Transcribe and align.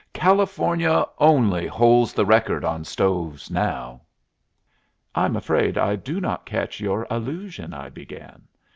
California 0.13 1.05
only 1.19 1.67
holds 1.67 2.11
the 2.11 2.25
record 2.25 2.65
on 2.65 2.83
stoves 2.83 3.51
now." 3.51 4.01
"I'm 5.13 5.35
afraid 5.35 5.77
I 5.77 5.95
do 5.95 6.19
not 6.19 6.43
catch 6.43 6.79
your 6.79 7.05
allusion," 7.11 7.71
I 7.71 7.89
began. 7.89 8.47